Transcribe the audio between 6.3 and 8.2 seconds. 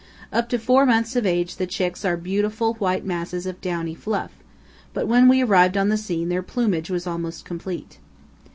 plumage was almost complete.